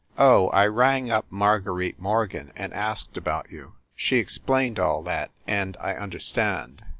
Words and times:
"Oh, 0.17 0.47
I 0.47 0.65
rang 0.65 1.11
up 1.11 1.27
Marguerite 1.29 1.99
Mor 1.99 2.25
gan 2.25 2.51
and 2.55 2.73
asked 2.73 3.17
about 3.17 3.51
you. 3.51 3.75
She 3.95 4.17
explained 4.17 4.79
all 4.79 5.03
that, 5.03 5.29
and 5.45 5.77
I 5.79 5.93
understand. 5.93 6.83